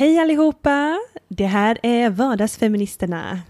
Hej 0.00 0.18
allihopa! 0.18 0.98
Det 1.28 1.46
här 1.46 1.78
är 1.82 2.10
Vardagsfeministerna. 2.10 3.40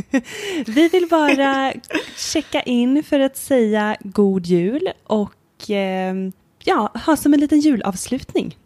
Vi 0.66 0.88
vill 0.88 1.06
bara 1.10 1.72
checka 2.16 2.62
in 2.62 3.02
för 3.02 3.20
att 3.20 3.36
säga 3.36 3.96
god 4.00 4.46
jul 4.46 4.88
och 5.04 5.70
eh, 5.70 6.14
ja, 6.64 6.92
ha 7.06 7.16
som 7.16 7.34
en 7.34 7.40
liten 7.40 7.60
julavslutning. 7.60 8.56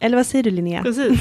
Eller 0.00 0.16
vad 0.16 0.26
säger 0.26 0.42
du 0.42 0.50
Linnea? 0.50 0.82
Precis. 0.82 1.20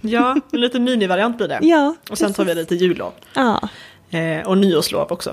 Ja, 0.00 0.40
en 0.52 0.60
liten 0.60 0.84
minivariant 0.84 1.36
blir 1.36 1.48
det. 1.48 1.58
Ja, 1.62 1.94
och 2.10 2.18
sen 2.18 2.32
tar 2.32 2.44
vi 2.44 2.54
lite 2.54 2.74
jullov. 2.74 3.12
Ja, 3.34 3.68
Eh, 4.10 4.46
och 4.48 4.58
nyårslov 4.58 5.06
också. 5.12 5.30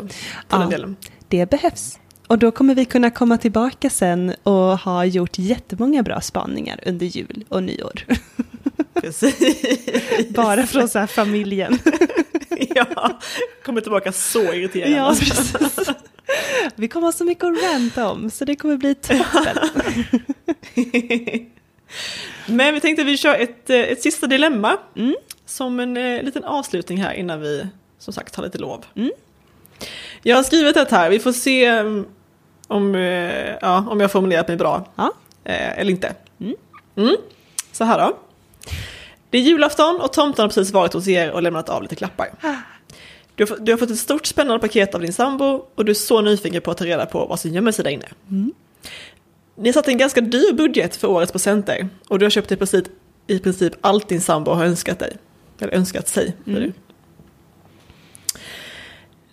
På 0.47 0.57
Ja. 0.61 0.65
delen. 0.65 0.95
det 1.27 1.49
behövs. 1.49 1.99
Och 2.27 2.39
då 2.39 2.51
kommer 2.51 2.75
vi 2.75 2.85
kunna 2.85 3.09
komma 3.11 3.37
tillbaka 3.37 3.89
sen 3.89 4.33
och 4.43 4.79
ha 4.79 5.05
gjort 5.05 5.39
jättemånga 5.39 6.03
bra 6.03 6.21
spaningar 6.21 6.79
under 6.85 7.05
jul 7.05 7.45
och 7.49 7.63
nyår. 7.63 8.05
Precis. 9.01 10.29
Bara 10.29 10.67
från 10.67 10.89
så 10.89 10.99
här 10.99 11.07
familjen. 11.07 11.79
ja, 12.75 13.19
kommer 13.65 13.81
tillbaka 13.81 14.11
så 14.11 14.53
irriterande. 14.53 14.97
Ja, 14.97 15.15
precis. 15.19 15.53
Vi 16.75 16.87
kommer 16.87 17.07
ha 17.07 17.11
så 17.11 17.25
mycket 17.25 17.43
att 17.43 17.63
ranta 17.63 18.09
om, 18.09 18.29
så 18.29 18.45
det 18.45 18.55
kommer 18.55 18.77
bli 18.77 18.95
toppen. 18.95 19.57
Men 22.45 22.73
vi 22.73 22.79
tänkte 22.79 23.01
att 23.01 23.07
vi 23.07 23.17
kör 23.17 23.35
ett, 23.35 23.69
eh, 23.69 23.79
ett 23.79 24.01
sista 24.01 24.27
dilemma. 24.27 24.77
Mm. 24.95 25.15
Som 25.45 25.79
en 25.79 25.97
eh, 25.97 26.23
liten 26.23 26.43
avslutning 26.43 26.97
här 27.01 27.13
innan 27.13 27.41
vi 27.41 27.67
som 27.99 28.13
sagt 28.13 28.33
tar 28.33 28.43
lite 28.43 28.57
lov. 28.57 28.85
Mm. 28.95 29.11
Jag 30.23 30.35
har 30.35 30.43
skrivit 30.43 30.77
ett 30.77 30.91
här, 30.91 31.09
vi 31.09 31.19
får 31.19 31.31
se 31.31 31.65
mm, 31.65 32.05
om, 32.67 32.95
eh, 32.95 33.55
ja, 33.61 33.85
om 33.89 33.99
jag 33.99 34.11
formulerat 34.11 34.47
mig 34.47 34.57
bra. 34.57 34.87
Ja. 34.95 35.13
Eh, 35.43 35.79
eller 35.79 35.91
inte. 35.91 36.15
Mm. 36.39 36.55
Mm. 36.95 37.15
Så 37.71 37.83
här 37.83 37.99
då. 37.99 38.17
Det 39.29 39.37
är 39.37 39.41
julafton 39.41 40.01
och 40.01 40.13
tomten 40.13 40.43
har 40.43 40.49
precis 40.49 40.71
varit 40.73 40.93
hos 40.93 41.07
er 41.07 41.31
och 41.31 41.41
lämnat 41.43 41.69
av 41.69 41.81
lite 41.81 41.95
klappar. 41.95 42.29
Du 43.35 43.43
har, 43.43 43.47
fått- 43.47 43.65
du 43.65 43.71
har 43.71 43.77
fått 43.77 43.89
ett 43.91 43.97
stort 43.99 44.25
spännande 44.25 44.59
paket 44.59 44.95
av 44.95 45.01
din 45.01 45.13
sambo 45.13 45.65
och 45.75 45.85
du 45.85 45.91
är 45.91 45.93
så 45.95 46.21
nyfiken 46.21 46.61
på 46.61 46.71
att 46.71 46.77
ta 46.77 46.85
reda 46.85 47.05
på 47.05 47.25
vad 47.25 47.39
som 47.39 47.51
gömmer 47.51 47.71
sig 47.71 47.83
där 47.83 47.91
inne. 47.91 48.05
Ni 49.55 49.69
har 49.69 49.73
satt 49.73 49.87
en 49.87 49.97
ganska 49.97 50.21
dyr 50.21 50.53
budget 50.53 50.95
för 50.95 51.07
årets 51.07 51.31
presenter 51.31 51.89
och 52.07 52.19
du 52.19 52.25
har 52.25 52.29
köpt 52.29 52.51
i 52.51 52.55
princip, 52.55 52.85
i 53.27 53.39
princip 53.39 53.73
allt 53.81 54.09
din 54.09 54.21
sambo 54.21 54.51
har 54.51 54.65
önskat 54.65 54.99
dig. 54.99 55.17
Eller 55.59 55.73
önskat 55.73 56.07
sig. 56.07 56.35
det. 56.45 56.71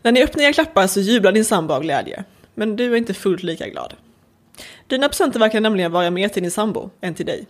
När 0.02 0.12
ni 0.12 0.22
öppnar 0.24 0.44
era 0.44 0.52
klappar 0.52 0.86
så 0.86 1.00
jublar 1.00 1.32
din 1.32 1.44
sambo 1.44 1.74
av 1.74 1.82
glädje. 1.82 2.24
Men 2.54 2.76
du 2.76 2.92
är 2.92 2.96
inte 2.96 3.14
fullt 3.14 3.42
lika 3.42 3.68
glad. 3.68 3.94
Dina 4.86 5.08
presenter 5.08 5.38
verkar 5.40 5.60
nämligen 5.60 5.92
vara 5.92 6.10
mer 6.10 6.28
till 6.28 6.42
din 6.42 6.50
sambo 6.50 6.90
än 7.00 7.14
till 7.14 7.26
dig. 7.26 7.46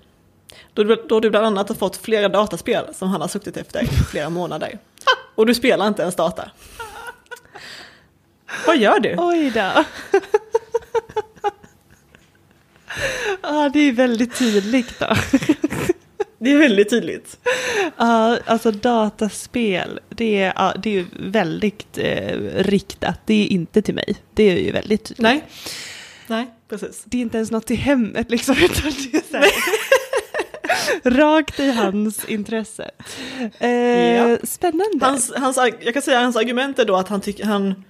Då 0.75 0.85
då 1.09 1.21
du 1.21 1.31
bland 1.31 1.47
annat 1.47 1.69
har 1.69 1.77
fått 1.77 1.97
flera 1.97 2.29
dataspel 2.29 2.85
som 2.95 3.09
han 3.09 3.21
har 3.21 3.29
suttit 3.29 3.57
efter 3.57 3.83
i 3.85 3.87
flera 3.87 4.31
månader. 4.31 4.79
Och 5.35 5.47
du 5.47 5.55
spelar 5.55 5.89
inte 5.89 6.03
ens 6.03 6.17
data. 6.17 6.51
Vad 8.67 8.77
gör 8.77 9.01
du? 9.01 9.15
Oj 9.19 9.51
då. 9.51 9.85
Ja, 13.43 13.71
det 13.73 13.81
är 13.81 13.93
väldigt 13.93 14.39
tydligt 14.39 14.99
då. 14.99 15.17
Det 16.39 16.53
är 16.53 16.59
väldigt 16.59 16.91
tydligt. 16.91 17.39
Ja, 17.97 18.39
alltså 18.47 18.71
dataspel, 18.71 20.01
det 20.09 20.43
är, 20.43 20.53
ja, 20.57 20.75
det 20.83 20.99
är 20.99 21.07
väldigt 21.19 21.99
eh, 21.99 22.39
riktat. 22.55 23.21
Det 23.27 23.35
är 23.35 23.47
inte 23.47 23.83
till 23.83 23.95
mig. 23.95 24.17
Det 24.35 24.43
är 24.43 24.57
ju 24.59 24.73
väldigt 24.73 25.05
tydligt. 25.05 25.23
Nej. 25.23 25.45
Nej, 26.27 26.47
precis. 26.69 27.03
Det 27.05 27.17
är 27.17 27.23
inte 27.23 27.37
ens 27.37 27.51
något 27.51 27.67
till 27.67 27.77
hemmet 27.77 28.31
liksom, 28.31 28.57
utan 28.57 28.93
det 29.13 29.19
är 29.19 29.31
så 29.31 29.37
här, 29.37 29.51
rakt 31.05 31.61
i 31.61 31.71
hans 31.71 32.25
intresse. 32.25 32.91
Eh, 33.59 33.71
Ja. 33.71 34.39
Spännande. 34.43 34.99
Hans, 35.07 35.33
hans, 35.37 35.57
jag 35.81 35.93
kan 35.93 36.03
säga 36.03 36.21
hans 36.21 36.37
argument 36.37 36.79
är 36.79 36.85
då 36.85 36.97
att 36.97 37.09
han 37.09 37.21
tycker 37.21 37.45
han 37.45 37.85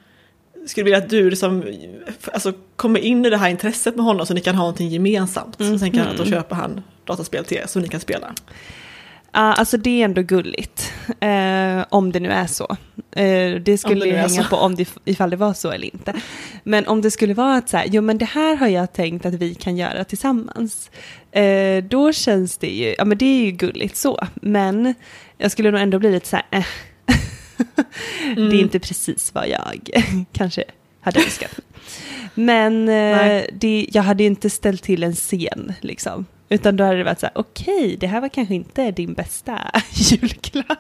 skulle 0.67 0.85
vilja 0.85 0.99
att 0.99 1.09
du 1.11 1.31
liksom, 1.31 1.63
alltså, 2.33 2.53
kommer 2.77 3.01
in 3.01 3.27
i 3.27 3.31
det 3.31 3.37
här 3.37 3.49
intresset 3.51 3.97
med 3.97 4.05
honom 4.05 4.27
så 4.27 4.35
ni 4.35 4.41
kan 4.41 4.55
ha 4.55 4.63
någonting 4.63 4.89
gemensamt. 4.89 5.57
Så 5.59 5.79
tänker 5.79 5.99
han 5.99 6.09
att 6.09 6.17
då 6.17 6.25
köper 6.25 6.57
han 6.57 6.83
dataspel 7.05 7.45
till 7.45 7.57
er 7.57 7.67
som 7.67 7.83
ni 7.83 7.89
kan 7.89 8.01
spela. 8.01 8.35
Alltså 9.39 9.77
det 9.77 10.01
är 10.01 10.05
ändå 10.05 10.23
gulligt. 10.23 10.93
Eh, 11.21 11.85
om 11.89 12.13
det 12.13 12.21
nu 12.21 12.29
är 12.29 12.47
så. 12.47 12.77
Eh, 13.17 13.61
det 13.61 13.79
skulle 13.79 14.07
är 14.07 14.29
hänga 14.29 14.45
på 14.45 14.57
om 14.57 14.75
det, 14.75 14.89
ifall 15.05 15.31
det 15.31 15.37
var 15.37 15.55
så 15.55 15.71
eller 15.71 15.95
inte. 15.95 16.15
Men 16.63 16.87
om 16.87 17.03
det 17.03 17.11
skulle 17.11 17.35
vara 17.35 17.57
att 17.57 17.69
så 17.69 17.77
här, 17.77 17.87
jo 17.89 18.03
men 18.03 18.19
det 18.19 18.25
här 18.25 18.57
har 18.57 18.69
jag 18.69 18.93
tänkt 18.93 19.27
att 19.27 19.35
vi 19.35 19.55
kan 19.55 19.77
göra 19.77 20.05
tillsammans. 20.05 20.91
Eh, 21.33 21.85
då 21.85 22.13
känns 22.13 22.59
det 22.59 22.67
ju, 22.67 22.95
ja 22.99 23.05
men 23.05 23.19
det 23.19 23.25
är 23.25 23.45
ju 23.45 23.51
gulligt 23.51 23.97
så. 23.97 24.27
Men 24.35 24.95
jag 25.39 25.51
skulle 25.51 25.71
nog 25.71 25.81
ändå 25.81 25.99
bli 25.99 26.13
lite 26.13 26.29
så 26.29 26.37
här, 26.37 26.47
eh. 26.51 26.67
Mm. 28.37 28.49
Det 28.51 28.57
är 28.57 28.61
inte 28.61 28.81
precis 28.81 29.35
vad 29.35 29.49
jag 29.49 29.91
kanske 30.33 30.65
hade 31.01 31.21
önskat. 31.21 31.61
Men 32.35 32.89
eh, 32.89 33.43
det, 33.53 33.87
jag 33.93 34.03
hade 34.03 34.23
ju 34.23 34.27
inte 34.27 34.51
ställt 34.51 34.83
till 34.83 35.03
en 35.03 35.15
scen 35.15 35.73
liksom. 35.81 36.27
Utan 36.49 36.77
då 36.77 36.85
hade 36.85 36.99
det 36.99 37.05
varit 37.05 37.21
så 37.21 37.27
här, 37.27 37.39
okej, 37.39 37.97
det 38.01 38.07
här 38.07 38.21
var 38.21 38.29
kanske 38.29 38.55
inte 38.55 38.91
din 38.91 39.15
bästa 39.15 39.59
julklapp. 39.93 40.79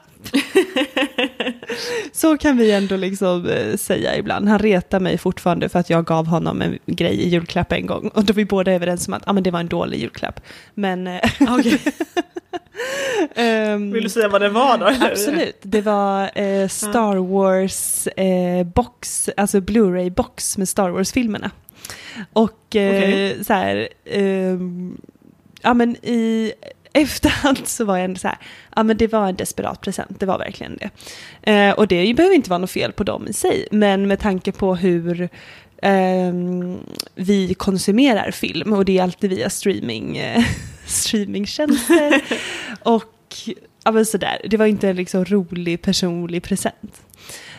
så 2.12 2.38
kan 2.38 2.56
vi 2.56 2.72
ändå 2.72 2.96
liksom 2.96 3.46
eh, 3.46 3.76
säga 3.76 4.16
ibland. 4.16 4.48
Han 4.48 4.58
retar 4.58 5.00
mig 5.00 5.18
fortfarande 5.18 5.68
för 5.68 5.78
att 5.78 5.90
jag 5.90 6.04
gav 6.04 6.26
honom 6.26 6.62
en 6.62 6.78
grej 6.86 7.14
i 7.14 7.28
julklapp 7.28 7.72
en 7.72 7.86
gång. 7.86 8.08
Och 8.08 8.24
då 8.24 8.32
vi 8.32 8.44
båda 8.44 8.72
överens 8.72 9.08
om 9.08 9.14
att 9.14 9.28
ah, 9.28 9.32
men 9.32 9.42
det 9.42 9.50
var 9.50 9.60
en 9.60 9.68
dålig 9.68 10.00
julklapp. 10.00 10.40
Men... 10.74 11.06
ehm, 13.34 13.92
Vill 13.92 14.04
du 14.04 14.10
säga 14.10 14.28
vad 14.28 14.40
det 14.40 14.48
var 14.48 14.78
då? 14.78 14.86
eller? 14.86 15.10
Absolut, 15.10 15.58
det 15.62 15.80
var 15.80 16.30
eh, 16.34 16.68
Star 16.68 17.16
Wars 17.16 18.06
eh, 18.06 18.66
box, 18.66 19.30
alltså 19.36 19.60
Blu-ray 19.60 20.10
box 20.10 20.58
med 20.58 20.68
Star 20.68 20.90
Wars-filmerna. 20.90 21.50
Och 22.32 22.76
eh, 22.76 22.98
Okej. 22.98 23.44
så 23.44 23.52
här, 23.52 23.88
ehm, 24.04 24.96
ja 25.66 25.74
men 25.74 25.96
i 25.96 26.52
efterhand 26.92 27.68
så 27.68 27.84
var 27.84 27.96
jag 27.96 28.04
ändå 28.04 28.18
så 28.18 28.28
här, 28.28 28.38
ja 28.76 28.82
men 28.82 28.96
det 28.96 29.12
var 29.12 29.28
en 29.28 29.36
desperat 29.36 29.80
present, 29.80 30.20
det 30.20 30.26
var 30.26 30.38
verkligen 30.38 30.76
det. 30.76 30.90
Eh, 31.52 31.72
och 31.72 31.88
det 31.88 32.14
behöver 32.14 32.34
inte 32.34 32.50
vara 32.50 32.58
något 32.58 32.70
fel 32.70 32.92
på 32.92 33.04
dem 33.04 33.26
i 33.28 33.32
sig, 33.32 33.68
men 33.70 34.08
med 34.08 34.20
tanke 34.20 34.52
på 34.52 34.74
hur 34.74 35.28
ehm, 35.82 36.78
vi 37.14 37.54
konsumerar 37.54 38.30
film 38.30 38.72
och 38.72 38.84
det 38.84 38.98
är 38.98 39.02
alltid 39.02 39.30
via 39.30 39.50
streaming, 39.50 40.16
eh, 40.16 40.44
streamingtjänster. 40.86 42.22
och 42.82 43.34
ja, 43.84 43.92
men 43.92 44.06
sådär, 44.06 44.40
det 44.50 44.56
var 44.56 44.66
inte 44.66 44.88
en 44.88 44.96
liksom 44.96 45.24
rolig 45.24 45.82
personlig 45.82 46.42
present. 46.42 47.02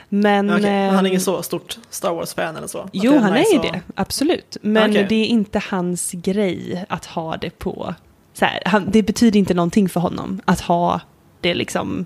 Men, 0.10 0.50
Okej, 0.50 0.62
men 0.62 0.96
han 0.96 1.06
är 1.06 1.10
ingen 1.10 1.20
ehm, 1.20 1.24
så 1.24 1.44
stort 1.44 1.78
Star 1.90 2.14
Wars-fan 2.14 2.56
eller 2.56 2.68
så? 2.68 2.90
Jo, 2.94 3.18
han 3.18 3.34
är 3.34 3.52
ju 3.54 3.58
att- 3.58 3.64
det, 3.64 3.82
absolut. 3.96 4.58
Men 4.62 4.92
Okej. 4.92 5.06
det 5.10 5.16
är 5.16 5.26
inte 5.26 5.62
hans 5.70 6.12
grej 6.12 6.86
att 6.90 7.06
ha 7.06 7.38
det 7.38 7.50
på... 7.50 7.96
Så 8.34 8.46
här, 8.46 8.62
han, 8.66 8.92
det 8.92 9.04
betyder 9.04 9.40
inte 9.40 9.54
någonting 9.54 9.90
för 9.90 10.00
honom 10.00 10.42
att 10.46 10.62
ha 10.62 11.02
det 11.42 11.54
liksom 11.54 12.06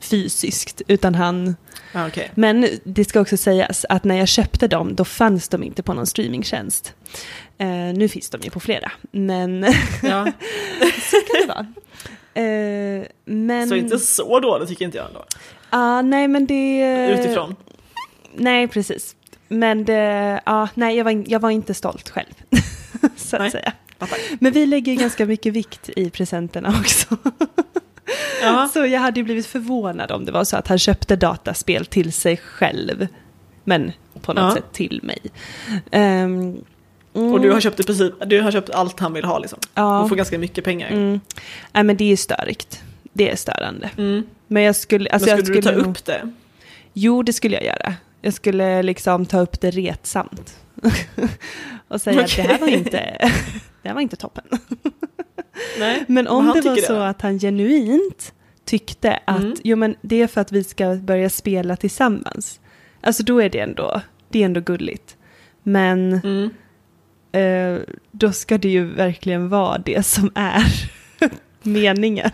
fysiskt, 0.00 0.82
utan 0.88 1.14
han... 1.14 1.56
Okej. 1.94 2.30
Men 2.34 2.68
det 2.84 3.04
ska 3.04 3.20
också 3.20 3.36
sägas 3.36 3.86
att 3.88 4.04
när 4.04 4.16
jag 4.16 4.28
köpte 4.28 4.68
dem, 4.68 4.94
då 4.94 5.04
fanns 5.04 5.48
de 5.48 5.62
inte 5.62 5.82
på 5.82 5.94
någon 5.94 6.06
streamingtjänst. 6.06 6.94
Eh, 7.58 7.66
nu 7.68 8.08
finns 8.08 8.30
de 8.30 8.40
ju 8.42 8.50
på 8.50 8.60
flera, 8.60 8.92
men 9.10 9.62
Ja, 10.02 10.24
så 11.10 11.16
kan 11.16 11.40
det 11.40 11.46
vara. 11.48 11.66
Eh, 12.46 13.06
men... 13.24 13.68
så 13.68 13.74
inte 13.74 13.98
så 13.98 14.40
dåligt 14.40 14.68
tycker 14.68 14.84
inte 14.84 14.98
jag 14.98 15.06
ändå. 15.06 15.24
Ah, 15.70 16.02
nej, 16.02 16.28
men 16.28 16.46
det... 16.46 17.08
Utifrån. 17.20 17.56
Nej, 18.34 18.68
precis. 18.68 19.16
Men 19.48 19.84
det, 19.84 20.40
ja, 20.46 20.68
nej, 20.74 20.96
jag 20.96 21.04
var, 21.04 21.24
jag 21.26 21.40
var 21.40 21.50
inte 21.50 21.74
stolt 21.74 22.08
själv. 22.10 22.32
så 23.16 23.36
att 23.36 23.42
Nej. 23.42 23.50
säga. 23.50 23.72
Men 24.40 24.52
vi 24.52 24.66
lägger 24.66 24.92
ju 24.92 24.98
ganska 24.98 25.26
mycket 25.26 25.52
vikt 25.52 25.88
i 25.96 26.10
presenterna 26.10 26.74
också. 26.80 27.16
Ja. 28.42 28.68
Så 28.72 28.86
jag 28.86 29.00
hade 29.00 29.20
ju 29.20 29.24
blivit 29.24 29.46
förvånad 29.46 30.10
om 30.12 30.24
det 30.24 30.32
var 30.32 30.44
så 30.44 30.56
att 30.56 30.68
han 30.68 30.78
köpte 30.78 31.16
dataspel 31.16 31.86
till 31.86 32.12
sig 32.12 32.36
själv. 32.36 33.06
Men 33.64 33.92
på 34.20 34.32
något 34.32 34.42
Ja. 34.42 34.54
sätt 34.54 34.72
till 34.72 35.00
mig. 35.02 35.18
Ehm, 35.90 36.62
mm, 37.14 37.32
Och 37.32 37.40
du 37.40 37.50
har 37.52 37.60
köpt 37.60 37.80
i 37.80 37.82
princip, 37.82 38.12
du 38.26 38.40
har 38.40 38.52
köpt 38.52 38.70
allt 38.70 39.00
han 39.00 39.12
vill 39.12 39.24
ha 39.24 39.38
liksom. 39.38 39.58
Ja. 39.74 40.00
Och 40.00 40.08
får 40.08 40.16
ganska 40.16 40.38
mycket 40.38 40.64
pengar. 40.64 40.88
Mm. 40.90 41.20
Nej, 41.72 41.84
men 41.84 41.96
det 41.96 42.12
är 42.12 42.16
störigt. 42.16 42.82
Det 43.12 43.30
är 43.30 43.36
störande. 43.36 43.90
Mm. 43.98 44.22
Men 44.46 44.62
jag 44.62 44.76
skulle... 44.76 45.10
Alltså 45.10 45.28
Men 45.28 45.36
jag 45.38 45.46
skulle 45.46 45.60
du 45.60 45.82
ta 45.82 45.88
upp 45.88 46.04
det? 46.04 46.32
Jo, 46.92 47.22
det 47.22 47.32
skulle 47.32 47.54
jag 47.56 47.64
göra. 47.64 47.94
Jag 48.20 48.34
skulle 48.34 48.82
liksom 48.82 49.26
ta 49.26 49.40
upp 49.40 49.60
det 49.60 49.70
retsamt. 49.70 50.58
och 51.88 52.00
säga 52.00 52.20
att 52.24 52.36
det 52.36 52.42
här 52.42 52.58
var 52.58 52.68
inte, 52.68 52.90
det 53.82 53.88
här 53.88 53.94
var 53.94 54.00
inte 54.00 54.16
toppen. 54.16 54.44
Nej. 55.78 56.04
Men 56.08 56.26
om 56.26 56.46
det 56.54 56.60
var 56.68 56.76
så 56.76 56.94
att 56.96 57.22
han 57.22 57.38
genuint 57.38 58.32
tyckte 58.64 59.20
att 59.24 59.38
Mm. 59.40 59.54
jo, 59.64 59.76
men 59.76 59.96
det 60.02 60.22
är 60.22 60.26
för 60.26 60.40
att 60.40 60.52
vi 60.52 60.64
ska 60.64 60.94
börja 60.94 61.30
spela 61.30 61.76
tillsammans. 61.76 62.60
Alltså 63.00 63.22
då 63.22 63.42
är 63.42 63.48
det 63.50 63.58
ändå, 63.60 64.00
det 64.28 64.40
är 64.42 64.44
ändå 64.46 64.60
gulligt. 64.60 65.16
Men 65.62 66.12
Mm. 66.24 66.50
eh, 67.32 67.82
då 68.12 68.32
ska 68.32 68.58
det 68.58 68.68
ju 68.68 68.84
verkligen 68.84 69.48
vara 69.48 69.78
det 69.78 70.06
som 70.06 70.30
är 70.34 70.90
meningen. 71.62 72.30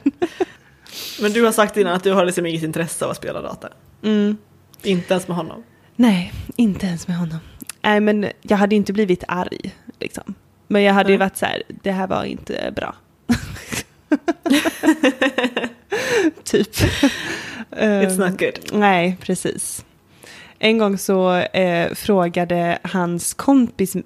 Men 1.21 1.33
du 1.33 1.45
har 1.45 1.53
sagt 1.53 1.77
innan 1.77 1.93
att 1.95 2.05
du 2.05 2.13
har 2.13 2.25
liksom 2.25 2.47
inget 2.47 2.63
intresse 2.63 3.05
av 3.05 3.11
att 3.11 3.17
spela 3.17 3.41
data. 3.43 3.69
Mm. 4.03 4.37
Inte 4.83 5.15
ens 5.15 5.29
med 5.29 5.37
honom. 5.37 5.63
Nej, 5.97 6.33
inte 6.57 6.87
ens 6.87 7.09
med 7.09 7.17
honom. 7.17 7.39
Nej, 7.83 8.01
men 8.01 8.27
jag 8.43 8.57
hade 8.57 8.75
inte 8.77 8.93
blivit 8.93 9.25
arg. 9.29 9.75
Liksom. 10.01 10.35
Men 10.69 10.83
jag 10.83 10.95
hade 10.95 11.13
ju 11.13 11.19
Nej. 11.19 11.27
varit 11.27 11.37
så 11.37 11.47
här, 11.47 11.63
det 11.83 11.93
här 11.93 12.07
var 12.07 12.25
inte 12.25 12.73
bra. 12.77 12.95
typ. 16.45 16.69
It's 16.77 17.11
Ehm, 17.77 18.17
not 18.31 18.39
good. 18.39 18.59
Nej, 18.81 19.17
precis. 19.21 19.85
En 20.59 20.79
gång 20.79 20.99
så 20.99 21.35
eh, 21.37 21.95
frågade 21.95 22.79
hans 22.83 23.35
kompis, 23.35 23.97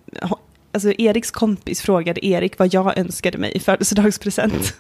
alltså 0.73 0.93
Eriks 0.93 1.31
kompis 1.31 1.81
frågade 1.81 2.27
Erik 2.27 2.59
vad 2.59 2.75
jag 2.75 2.99
önskade 2.99 3.39
mig 3.39 3.53
i 3.56 3.61
födelsedagspresent. 3.61 4.75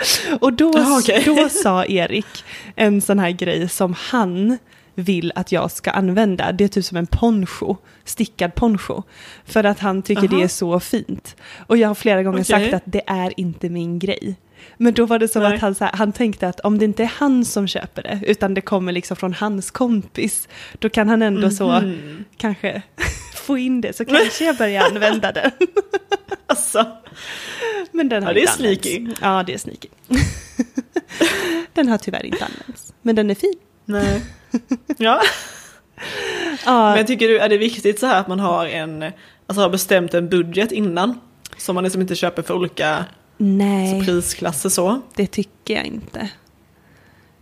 Och 0.40 0.52
då, 0.52 0.72
Jaha, 0.74 0.98
okej. 0.98 1.22
då 1.26 1.48
sa 1.62 1.84
Erik 1.84 2.44
en 2.76 3.00
sån 3.00 3.18
här 3.18 3.30
grej 3.30 3.68
som 3.68 3.94
han 3.98 4.58
vill 4.94 5.32
att 5.34 5.52
jag 5.52 5.70
ska 5.70 5.90
använda. 5.90 6.52
Det 6.52 6.64
är 6.64 6.68
typ 6.68 6.84
som 6.84 6.96
en 6.96 7.06
poncho, 7.06 7.76
stickad 8.04 8.54
poncho. 8.54 9.02
För 9.44 9.64
att 9.64 9.78
han 9.78 10.02
tycker 10.02 10.28
Aha. 10.28 10.36
det 10.36 10.42
är 10.42 10.48
så 10.48 10.80
fint. 10.80 11.36
Och 11.66 11.76
jag 11.76 11.88
har 11.88 11.94
flera 11.94 12.22
gånger 12.22 12.38
Okej. 12.42 12.44
sagt 12.44 12.74
att 12.74 12.82
det 12.84 13.02
är 13.06 13.40
inte 13.40 13.68
min 13.68 13.98
grej. 13.98 14.36
Men 14.76 14.94
då 14.94 15.06
var 15.06 15.18
det 15.18 15.28
som 15.28 15.42
Nej. 15.42 15.54
att 15.54 15.60
han, 15.60 15.74
så 15.74 15.84
här, 15.84 15.92
han 15.92 16.12
tänkte 16.12 16.48
att 16.48 16.60
om 16.60 16.78
det 16.78 16.84
inte 16.84 17.02
är 17.02 17.12
han 17.18 17.44
som 17.44 17.66
köper 17.66 18.02
det, 18.02 18.20
utan 18.26 18.54
det 18.54 18.60
kommer 18.60 18.92
liksom 18.92 19.16
från 19.16 19.34
hans 19.34 19.70
kompis, 19.70 20.48
då 20.78 20.88
kan 20.88 21.08
han 21.08 21.22
ändå 21.22 21.50
så 21.50 21.80
Mhm. 21.80 22.24
kanske 22.36 22.82
få 23.48 23.58
in 23.58 23.80
det, 23.80 23.96
så 23.96 24.04
kanske 24.04 24.44
jag 24.44 24.56
börjar 24.56 24.84
använda 24.84 25.32
den. 25.32 25.50
Alltså, 26.50 26.86
Men 27.92 28.08
den 28.08 28.22
har 28.22 28.30
Ja, 28.30 28.34
det 28.34 28.42
är 28.42 28.46
sneaky. 28.46 29.06
Ja, 29.20 29.42
det 29.46 29.54
är 29.54 29.58
sneaky. 29.58 29.88
den 31.72 31.88
har 31.88 31.98
tyvärr 31.98 32.26
inte 32.26 32.44
använts, 32.44 32.94
men 33.02 33.16
den 33.16 33.30
är 33.30 33.34
fin. 33.34 33.54
nej. 33.84 34.22
Ja, 34.98 35.20
Ja, 36.64 36.94
men 36.94 37.06
tycker 37.06 37.28
du 37.28 37.38
är 37.38 37.48
det 37.48 37.58
viktigt 37.58 38.00
så 38.00 38.06
här 38.06 38.20
att 38.20 38.28
man 38.28 38.40
har 38.40 38.66
en, 38.66 39.02
alltså 39.46 39.60
har 39.62 39.68
bestämt 39.68 40.14
en 40.14 40.28
budget 40.28 40.72
innan? 40.72 41.20
Så 41.56 41.72
man 41.72 41.84
liksom 41.84 42.00
inte 42.00 42.14
köper 42.14 42.42
för 42.42 42.54
olika 42.54 43.04
nej. 43.36 44.04
prisklasser 44.04 44.68
så? 44.68 45.00
Det 45.14 45.26
tycker 45.26 45.74
jag 45.74 45.84
inte. 45.84 46.28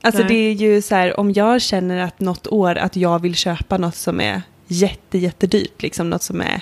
Alltså 0.02 0.22
Nej. 0.22 0.28
det 0.28 0.34
är 0.34 0.52
ju 0.52 0.82
så 0.82 0.94
här, 0.94 1.20
om 1.20 1.32
jag 1.32 1.62
känner 1.62 1.98
att 1.98 2.20
något 2.20 2.46
år 2.46 2.78
att 2.78 2.96
jag 2.96 3.22
vill 3.22 3.34
köpa 3.34 3.78
något 3.78 3.96
som 3.96 4.20
är 4.20 4.42
jätte, 4.66 5.18
jättedyrt, 5.18 5.82
liksom 5.82 6.10
något 6.10 6.22
som 6.22 6.40
är 6.40 6.60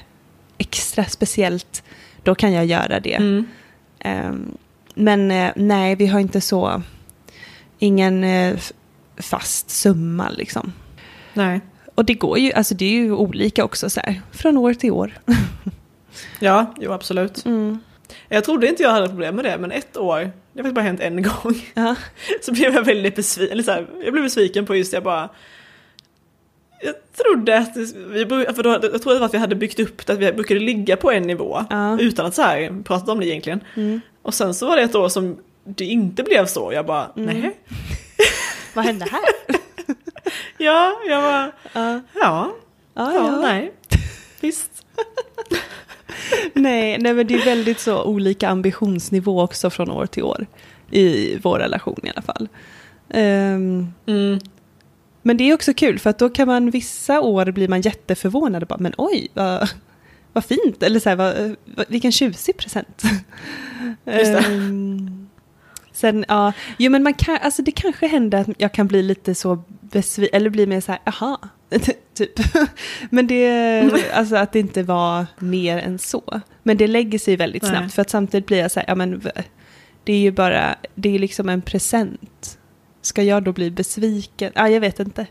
extra 0.58 1.04
speciellt, 1.04 1.82
då 2.22 2.34
kan 2.34 2.52
jag 2.52 2.66
göra 2.66 3.00
det. 3.00 3.14
Mm. 3.14 3.46
Ehm, 3.98 4.56
men 4.94 5.30
eh, 5.30 5.52
nej, 5.56 5.96
vi 5.96 6.06
har 6.06 6.20
inte 6.20 6.40
så, 6.40 6.82
ingen 7.78 8.24
f- 8.24 8.72
fast 9.16 9.70
summa 9.70 10.28
liksom. 10.30 10.72
Nej. 11.34 11.60
Och 11.94 12.04
det 12.04 12.14
går 12.14 12.38
ju, 12.38 12.52
alltså 12.52 12.74
det 12.74 12.84
är 12.84 12.90
ju 12.90 13.12
olika 13.12 13.64
också 13.64 13.90
så 13.90 14.00
här, 14.00 14.20
från 14.32 14.56
år 14.56 14.74
till 14.74 14.90
år. 14.92 15.12
Ja, 16.40 16.74
jo 16.80 16.92
absolut. 16.92 17.44
Mm. 17.46 17.78
Jag 18.28 18.44
trodde 18.44 18.68
inte 18.68 18.82
jag 18.82 18.90
hade 18.90 19.08
problem 19.08 19.36
med 19.36 19.44
det, 19.44 19.58
men 19.58 19.72
ett 19.72 19.96
år, 19.96 20.18
det 20.18 20.26
har 20.26 20.56
faktiskt 20.56 20.74
bara 20.74 20.82
hänt 20.84 21.00
en 21.00 21.22
gång, 21.22 21.66
Ja. 21.74 21.94
så 22.42 22.52
blev 22.52 22.74
jag 22.74 22.84
väldigt 22.84 23.16
besviken, 23.16 23.52
eller 23.52 23.62
så 23.62 23.70
här, 23.70 23.86
jag 24.04 24.12
blev 24.12 24.24
besviken 24.24 24.66
på 24.66 24.76
just 24.76 24.90
det, 24.90 24.96
jag 24.96 25.04
bara 25.04 25.28
jag 26.84 26.94
trodde 27.16 27.58
att 27.58 27.76
vi, 27.76 28.24
för 28.54 28.62
då, 28.62 28.70
jag 28.92 29.02
trodde 29.02 29.24
att 29.24 29.34
vi 29.34 29.38
hade 29.38 29.54
byggt 29.54 29.80
upp 29.80 30.06
det, 30.06 30.12
att 30.12 30.18
vi 30.18 30.32
brukade 30.32 30.60
ligga 30.60 30.96
på 30.96 31.10
en 31.10 31.22
nivå 31.22 31.64
Ja. 31.70 31.98
utan 32.00 32.26
att 32.26 32.34
så 32.34 32.42
här 32.42 32.82
prata 32.82 33.12
om 33.12 33.20
det 33.20 33.26
egentligen. 33.26 33.60
Mm. 33.76 34.00
Och 34.22 34.34
sen 34.34 34.54
så 34.54 34.66
var 34.66 34.76
det 34.76 34.82
ett 34.82 34.94
år 34.94 35.08
som 35.08 35.36
det 35.64 35.84
inte 35.84 36.22
blev 36.22 36.46
så, 36.46 36.72
jag 36.72 36.86
bara 36.86 37.10
Mm. 37.16 37.40
nej. 37.40 37.56
Vad 38.74 38.84
hände 38.84 39.04
här? 39.10 39.20
Ja, 40.58 40.92
jag 41.08 41.22
bara 41.22 41.52
Ja, 41.72 42.00
ja, 42.14 42.54
ja, 42.94 43.12
ja, 43.12 43.14
ja. 43.14 43.40
nej. 43.42 43.72
Visst. 44.40 44.70
Nej, 46.52 46.98
nej, 46.98 47.14
men 47.14 47.26
det 47.26 47.34
är 47.34 47.44
väldigt 47.44 47.80
så 47.80 48.02
olika 48.04 48.48
ambitionsnivå 48.48 49.42
också 49.42 49.70
från 49.70 49.90
år 49.90 50.06
till 50.06 50.22
år. 50.22 50.46
I 50.90 51.38
vår 51.42 51.58
relation 51.58 52.00
i 52.02 52.10
alla 52.10 52.22
fall. 52.22 52.48
Ehm, 53.10 53.86
Mm. 54.06 54.38
Men 55.26 55.36
det 55.36 55.44
är 55.44 55.54
också 55.54 55.74
kul 55.74 55.98
för 55.98 56.10
att 56.10 56.18
då 56.18 56.28
kan 56.28 56.46
man 56.46 56.70
vissa 56.70 57.20
år 57.20 57.50
blir 57.50 57.68
man 57.68 57.80
jätteförvånad 57.80 58.62
och 58.62 58.68
bara 58.68 58.78
men 58.78 58.94
oj 58.98 59.28
vad, 59.34 59.68
vad 60.32 60.44
fint 60.44 60.82
eller 60.82 61.00
så 61.00 61.08
här, 61.08 61.16
vad, 61.16 61.56
vilken 61.88 62.12
tjusig 62.12 62.56
present. 62.56 63.02
Ehm, 64.06 65.28
sen 65.92 66.24
ja, 66.28 66.52
jo 66.78 66.90
men 66.90 67.02
man 67.02 67.14
kan, 67.14 67.38
alltså 67.42 67.62
det 67.62 67.72
kanske 67.72 68.06
händer 68.06 68.40
att 68.40 68.48
jag 68.58 68.72
kan 68.72 68.86
bli 68.86 69.02
lite 69.02 69.34
så 69.34 69.62
besviken 69.80 70.36
eller 70.36 70.50
bli 70.50 70.66
mer 70.66 70.80
så 70.80 70.92
här 70.92 71.00
jaha, 71.04 71.38
typ. 72.14 72.40
Men 73.10 73.26
det, 73.26 73.90
alltså 74.14 74.36
att 74.36 74.52
det 74.52 74.58
inte 74.58 74.82
var 74.82 75.26
mer 75.38 75.78
än 75.78 75.98
så. 75.98 76.40
Men 76.62 76.76
det 76.76 76.86
lägger 76.86 77.18
sig 77.18 77.36
väldigt 77.36 77.62
Nej. 77.62 77.70
snabbt 77.70 77.94
för 77.94 78.02
att 78.02 78.10
samtidigt 78.10 78.46
blir 78.46 78.58
jag 78.58 78.70
så 78.70 78.80
här, 78.80 78.88
ja 78.88 78.94
men 78.94 79.22
det 80.04 80.12
är 80.12 80.18
ju 80.18 80.30
bara, 80.30 80.74
det 80.94 81.14
är 81.14 81.18
liksom 81.18 81.48
en 81.48 81.62
present. 81.62 82.58
Ska 83.04 83.22
jag 83.22 83.42
då 83.42 83.52
bli 83.52 83.70
besviken? 83.70 84.52
Ja, 84.54 84.68
jag 84.68 84.80
vet 84.80 85.00
inte. 85.00 85.26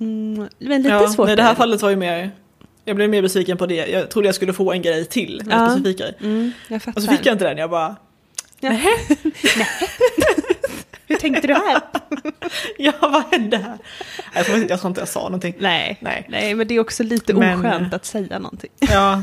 Mm, 0.00 0.48
men 0.58 0.82
lite 0.82 0.94
ja, 0.94 1.08
svårt. 1.08 1.26
nej, 1.26 1.36
det 1.36 1.42
är 1.42 1.46
här 1.46 1.54
fallet 1.54 1.82
var 1.82 1.90
ju 1.90 1.96
mer, 1.96 2.30
jag 2.84 2.96
blev 2.96 3.10
mer 3.10 3.22
besviken 3.22 3.56
på 3.56 3.66
det. 3.66 3.86
Jag 3.86 4.10
trodde 4.10 4.28
jag 4.28 4.34
skulle 4.34 4.52
få 4.52 4.72
en 4.72 4.82
grej 4.82 5.04
till, 5.04 5.40
en 5.40 5.50
Ja. 5.50 5.70
specifik 5.70 5.98
grej. 5.98 6.14
Mm. 6.20 6.52
Och 6.96 7.02
så 7.02 7.10
fick 7.10 7.26
jag 7.26 7.34
inte 7.34 7.44
den, 7.48 7.58
jag 7.58 7.70
bara, 7.70 7.96
Ja. 8.60 8.70
Hur 11.06 11.16
tänkte 11.16 11.46
du 11.46 11.54
här? 11.54 11.80
ja 12.78 12.92
vad 13.00 13.24
hände 13.30 13.56
här? 13.56 13.78
Jag 14.34 14.46
tror, 14.46 14.58
inte- 14.58 14.72
jag 14.72 14.80
tror 14.80 14.88
inte 14.90 15.00
jag 15.00 15.08
sa 15.08 15.20
någonting. 15.22 15.54
Nej. 15.58 15.98
Nej. 16.00 16.26
Nej, 16.28 16.54
men 16.54 16.68
det 16.68 16.74
är 16.74 16.80
också 16.80 17.02
lite 17.02 17.34
Men- 17.34 17.58
oskönt 17.58 17.94
att 17.94 18.04
säga 18.04 18.38
någonting. 18.38 18.70
Ja, 18.80 19.22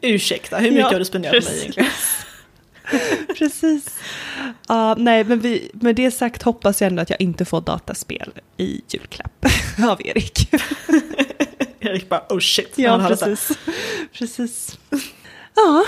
ursäkta, 0.00 0.56
hur 0.56 0.70
mycket 0.70 0.80
Ja, 0.84 0.92
har 0.92 0.98
du 0.98 1.04
spenderat 1.04 1.44
på 1.44 1.50
mig 1.50 1.60
egentligen? 1.60 1.88
Precis. 3.40 3.98
Ja, 4.68 4.94
nej, 4.98 5.24
men 5.24 5.40
vi, 5.40 5.70
med 5.72 5.96
det 5.96 6.10
sagt 6.10 6.42
hoppas 6.42 6.80
jag 6.80 6.90
ändå 6.90 7.02
att 7.02 7.10
jag 7.10 7.20
inte 7.20 7.44
får 7.44 7.60
dataspel 7.60 8.32
i 8.56 8.82
julklapp 8.88 9.46
av 9.88 10.06
Erik. 10.06 10.54
Erik 11.80 12.08
bara, 12.08 12.26
oh 12.28 12.38
shit. 12.38 12.72
Ja, 12.76 13.04
precis. 13.08 13.58
precis. 14.12 14.78
Ja, 15.54 15.84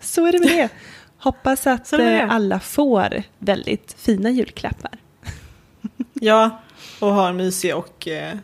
så 0.00 0.26
är 0.26 0.32
det 0.32 0.38
med 0.38 0.48
det. 0.48 0.68
Hoppas 1.18 1.66
att 1.66 1.92
är 1.92 1.98
det 1.98 2.20
eh, 2.20 2.34
alla 2.34 2.60
får 2.60 3.22
väldigt 3.38 3.96
fina 3.98 4.30
julklappar. 4.30 4.98
Ja, 6.12 6.60
och 7.00 7.14
ha 7.14 7.28
en 7.28 7.36
mysig 7.36 7.76
och 7.76 8.08
eh, 8.08 8.36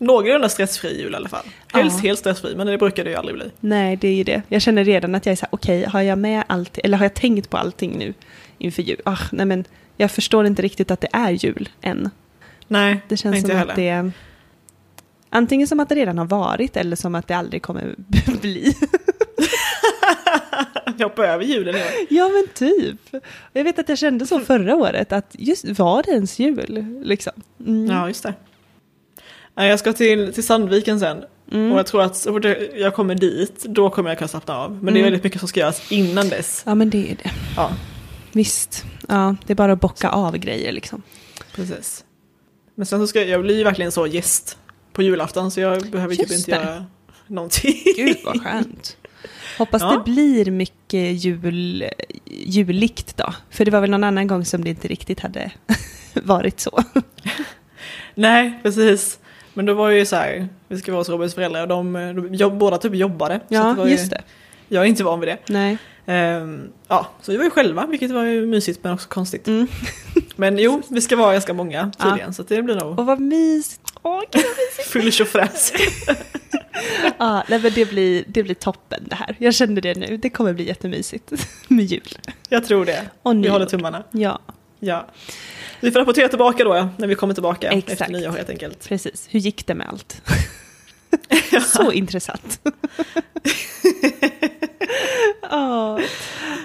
någorlunda 0.00 0.48
stressfri 0.48 1.00
jul 1.02 1.12
i 1.12 1.16
alla 1.16 1.28
fall. 1.28 1.44
Helst 1.72 1.96
Ja. 2.02 2.08
helt 2.08 2.18
stressfri, 2.18 2.54
men 2.56 2.66
det 2.66 2.78
brukar 2.78 3.04
det 3.04 3.10
ju 3.10 3.16
aldrig 3.16 3.36
bli. 3.36 3.50
Nej, 3.60 3.96
det 3.96 4.08
är 4.08 4.14
ju 4.14 4.24
det. 4.24 4.42
Jag 4.48 4.62
känner 4.62 4.84
redan 4.84 5.14
att 5.14 5.26
jag 5.26 5.32
är 5.32 5.36
så 5.36 5.46
här, 5.46 5.48
okej, 5.52 5.84
har 5.84 6.02
jag 6.02 6.18
med 6.18 6.44
allt, 6.46 6.78
eller 6.78 6.98
har 6.98 7.04
jag 7.04 7.14
tänkt 7.14 7.50
på 7.50 7.56
allting 7.56 7.98
nu 7.98 8.14
inför 8.58 8.82
jul? 8.82 9.00
Ah, 9.04 9.18
nej, 9.32 9.46
men 9.46 9.64
jag 9.96 10.10
förstår 10.10 10.46
inte 10.46 10.62
riktigt 10.62 10.90
att 10.90 11.00
det 11.00 11.08
är 11.12 11.30
jul 11.30 11.68
än. 11.82 12.10
Nej, 12.68 13.00
Det 13.08 13.16
känns 13.16 13.36
inte 13.36 13.48
som 13.48 13.58
heller. 13.58 13.70
att 13.72 13.76
det 13.76 13.88
är 13.88 14.12
antingen 15.30 15.68
som 15.68 15.80
att 15.80 15.88
det 15.88 15.94
redan 15.94 16.18
har 16.18 16.26
varit 16.26 16.76
eller 16.76 16.96
som 16.96 17.14
att 17.14 17.28
det 17.28 17.34
aldrig 17.34 17.62
kommer 17.62 17.94
bli. 18.40 18.74
Vi 20.96 21.02
hoppar 21.04 21.24
över 21.24 21.44
julen 21.44 21.74
i 21.74 21.78
år. 21.78 21.84
ja, 22.10 22.28
men 22.28 22.46
typ. 22.54 23.22
Jag 23.52 23.64
vet 23.64 23.78
att 23.78 23.88
jag 23.88 23.98
kände 23.98 24.26
så 24.26 24.40
förra 24.40 24.76
året, 24.76 25.12
att 25.12 25.36
just 25.38 25.64
var 25.78 26.02
det 26.02 26.10
ens 26.10 26.38
jul? 26.38 26.86
Liksom. 27.04 27.32
Mm. 27.66 27.86
Ja, 27.86 28.08
just 28.08 28.22
det. 28.22 28.34
Ja, 29.60 29.66
Jag 29.66 29.78
ska 29.78 29.92
till, 29.92 30.32
till 30.34 30.44
Sandviken 30.46 31.00
sen. 31.00 31.24
Mm. 31.52 31.72
Och 31.72 31.78
jag 31.78 31.86
tror 31.86 32.02
att 32.02 32.16
så 32.16 32.32
fort 32.32 32.44
jag 32.76 32.94
kommer 32.94 33.14
dit, 33.14 33.64
då 33.64 33.90
kommer 33.90 34.10
jag 34.10 34.18
kunna 34.18 34.28
slappna 34.28 34.56
av. 34.56 34.70
Men 34.70 34.84
det 34.84 34.90
är 34.90 34.90
Mm. 34.90 35.02
väldigt 35.04 35.24
mycket 35.24 35.38
som 35.40 35.48
ska 35.48 35.60
göras 35.60 35.92
innan 35.92 36.28
dess. 36.28 36.62
Ja, 36.66 36.74
men 36.74 36.90
det 36.90 37.10
är 37.10 37.16
det. 37.22 37.30
Ja, 37.56 37.70
Visst. 38.32 38.84
Ja, 39.08 39.36
det 39.46 39.52
är 39.52 39.54
bara 39.54 39.72
att 39.72 39.80
bocka 39.80 40.08
av 40.08 40.36
grejer 40.36 40.72
liksom. 40.72 41.02
precis. 41.54 42.04
Men 42.74 42.86
sen 42.86 43.00
så 43.00 43.06
ska 43.06 43.18
jag, 43.20 43.28
jag 43.28 43.42
blir 43.42 43.56
ju 43.56 43.64
verkligen 43.64 43.92
så 43.92 44.06
gäst 44.06 44.58
på 44.92 45.02
julafton 45.02 45.50
så 45.50 45.60
jag 45.60 45.90
behöver 45.90 46.14
typ 46.14 46.30
Just 46.30 46.48
inte 46.48 46.60
det. 46.60 46.66
göra 46.66 46.86
någonting. 47.26 47.82
Gud 47.96 48.16
vad 48.24 48.42
skönt. 48.42 48.96
Hoppas 49.58 49.82
Ja. 49.82 49.90
det 50.06 50.12
blir 50.12 50.50
mycket 50.50 51.24
jul, 51.24 51.84
juligt 52.26 53.16
då. 53.16 53.34
För 53.50 53.64
det 53.64 53.70
var 53.70 53.80
väl 53.80 53.90
någon 53.90 54.04
annan 54.04 54.26
gång 54.26 54.44
som 54.44 54.64
det 54.64 54.70
inte 54.70 54.88
riktigt 54.88 55.20
hade 55.20 55.50
varit 56.14 56.60
så. 56.60 56.84
Nej, 58.14 58.60
precis. 58.62 59.18
Men 59.54 59.66
då 59.66 59.74
var 59.74 59.90
det 59.90 59.96
ju 59.98 60.06
så 60.06 60.16
här, 60.16 60.48
vi 60.68 60.78
ska 60.78 60.92
vara 60.92 61.00
hos 61.00 61.08
Robins 61.08 61.34
föräldrar 61.34 61.62
och 61.62 61.68
de, 61.68 61.92
de 61.92 62.34
jobb, 62.34 62.58
båda 62.58 62.78
typ 62.78 62.94
jobbade. 62.94 63.34
så 63.38 63.44
att 63.44 63.50
Ja, 63.66 63.74
var 63.74 63.84
ju, 63.86 63.92
just 63.92 64.10
det. 64.10 64.22
Jag 64.68 64.82
är 64.82 64.86
inte 64.88 65.04
van 65.04 65.20
vid 65.20 65.28
det. 65.28 65.38
Nej. 65.46 65.78
Ehm, 66.06 66.68
ja, 66.88 67.06
så 67.22 67.32
vi 67.32 67.36
var 67.38 67.44
ju 67.44 67.50
själva, 67.50 67.86
vilket 67.86 68.10
var 68.10 68.24
ju 68.24 68.46
mysigt 68.46 68.84
men 68.84 68.92
också 68.92 69.08
konstigt. 69.08 69.48
Mm. 69.48 69.66
Men 70.36 70.58
jo, 70.58 70.82
vi 70.88 71.00
ska 71.00 71.16
vara 71.16 71.32
ganska 71.32 71.52
många 71.54 71.92
tydligen, 71.98 72.34
så 72.34 72.42
att 72.42 72.48
det 72.48 72.62
blir 72.62 72.74
nog 72.74 72.98
Och 72.98 73.06
vad 73.06 73.20
mysigt. 73.20 73.80
Åh, 74.02 74.22
gud. 74.32 74.42
full 74.86 75.12
tjofräs. 75.12 75.72
Ja, 77.18 77.44
nej, 77.48 77.60
men 77.62 77.72
det 77.74 77.90
blir, 77.90 78.24
det 78.26 78.42
blir 78.42 78.54
toppen 78.54 79.04
det 79.08 79.14
här. 79.14 79.36
Jag 79.38 79.54
kände 79.54 79.80
det 79.80 79.94
nu. 79.94 80.16
Det 80.16 80.30
kommer 80.30 80.52
bli 80.52 80.66
jättemysigt 80.66 81.32
med 81.68 81.84
jul. 81.84 82.18
Jag 82.48 82.64
tror 82.64 82.84
det. 82.84 83.02
Och 83.22 83.44
Vi 83.44 83.48
håller 83.48 83.66
tummarna. 83.66 84.02
Ja, 84.10 84.38
Ja. 84.78 85.06
Vi 85.80 85.90
får 85.90 86.00
rapportera 86.00 86.28
tillbaka 86.28 86.64
då, 86.64 86.76
ja, 86.76 86.88
när 86.96 87.06
vi 87.08 87.14
kommer 87.14 87.34
tillbaka 87.34 87.70
Exakt. 87.70 88.00
efter 88.00 88.12
nyår 88.12 88.32
helt 88.32 88.50
enkelt. 88.50 88.88
Precis, 88.88 89.26
hur 89.30 89.40
gick 89.40 89.66
det 89.66 89.74
med 89.74 89.88
allt? 89.88 90.22
Så 91.66 91.92
intressant. 91.92 92.60
Ja, 95.50 96.00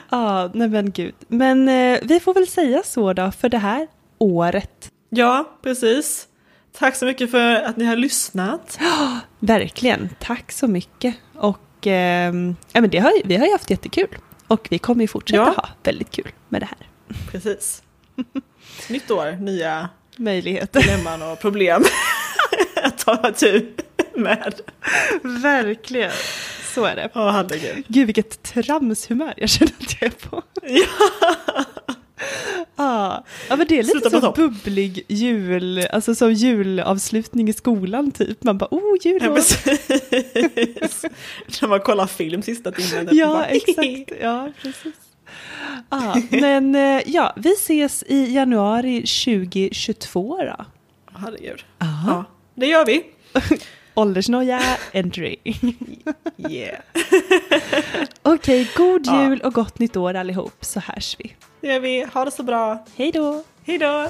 ja, 0.09 0.51
nej 0.53 0.69
men 0.69 0.91
gud. 0.91 1.13
Men 1.27 1.69
eh, 1.69 1.99
vi 2.03 2.19
får 2.19 2.33
väl 2.33 2.47
säga 2.47 2.83
så 2.85 3.13
då 3.13 3.31
för 3.31 3.49
det 3.49 3.57
här 3.57 3.87
året. 4.17 4.91
Ja, 5.09 5.57
precis. 5.63 6.27
Tack 6.77 6.95
så 6.95 7.05
mycket 7.05 7.31
för 7.31 7.55
att 7.55 7.77
ni 7.77 7.85
har 7.85 7.95
lyssnat. 7.95 8.79
Verkligen, 9.39 10.09
tack 10.19 10.51
så 10.51 10.67
mycket. 10.67 11.15
Och 11.35 11.59
ja, 11.85 12.81
men 12.81 12.89
det 12.89 12.97
har, 12.99 13.11
vi 13.25 13.35
har 13.35 13.45
ju 13.45 13.51
haft 13.51 13.69
jättekul. 13.69 14.17
Och 14.47 14.67
vi 14.69 14.79
kommer 14.79 15.01
ju 15.01 15.07
fortsätta 15.07 15.41
Ja. 15.41 15.53
ha 15.57 15.69
väldigt 15.83 16.11
kul 16.11 16.31
med 16.49 16.61
det 16.61 16.65
här. 16.65 16.89
Precis. 17.31 17.83
Nytt 18.89 19.11
år, 19.11 19.37
nya 19.41 19.89
Möjligheter. 20.17 20.81
dilemman 20.81 21.21
och 21.21 21.39
problem 21.39 21.85
att 22.83 22.97
ta 22.97 23.31
tur 23.31 23.71
med. 24.15 24.53
Verkligen, 25.23 26.11
så 26.73 26.85
är 26.85 26.95
det. 26.95 27.09
Åh, 27.15 27.31
herregud. 27.31 27.85
Gud 27.87 28.05
vilket 28.05 28.43
tramshumör 28.43 29.33
jag 29.37 29.49
känner 29.49 29.73
att 29.79 30.01
jag 30.01 30.07
är 30.07 30.29
på. 30.29 30.43
Ja. 30.67 30.85
Ah. 32.75 33.23
Ja 33.49 33.55
men 33.55 33.67
det 33.67 33.79
är 33.79 33.83
lite 33.83 33.99
Sluta 33.99 34.21
som 34.21 34.33
bubblig 34.35 35.05
jul, 35.07 35.87
alltså 35.91 36.15
som 36.15 36.33
julavslutning 36.33 37.49
i 37.49 37.53
skolan 37.53 38.11
typ. 38.11 38.43
Man 38.43 38.57
bara 38.57 38.67
oh 38.71 38.97
Ja, 39.03 39.11
jullov. 39.11 39.35
precis. 39.35 39.87
När 41.61 41.67
man 41.67 41.79
kollar 41.79 42.07
film 42.07 42.41
sista 42.41 42.71
timmen. 42.71 43.09
Ja, 43.11 43.27
bara, 43.27 43.45
exakt. 43.45 44.11
Ja, 44.21 44.51
precis. 44.61 44.93
Ah, 45.89 46.17
men 46.29 46.75
eh, 46.75 47.01
ja, 47.05 47.33
vi 47.35 47.53
ses 47.53 48.03
i 48.07 48.33
januari 48.33 48.95
2022 49.01 50.37
då. 50.41 50.65
Herregud. 51.17 51.65
Aha. 51.77 52.11
Ja, 52.11 52.25
det 52.55 52.65
gör 52.67 52.85
vi. 52.85 53.03
Åldersnoja, 53.95 54.61
entry. 54.93 55.35
Yeah. 56.49 56.79
Okej, 58.21 58.71
god 58.77 59.01
Ja. 59.07 59.23
jul 59.23 59.41
och 59.41 59.53
gott 59.53 59.79
nytt 59.79 59.97
år 59.97 60.13
allihop 60.13 60.65
så 60.65 60.79
hörs 60.79 61.15
vi. 61.19 61.35
Det 61.61 61.67
gör 61.67 61.79
vi. 61.79 62.05
Ha 62.13 62.25
det 62.25 62.31
så 62.31 62.43
bra. 62.43 62.85
Hej 62.95 63.11
då! 63.11 63.43
Hej 63.65 63.77
då! 63.77 64.07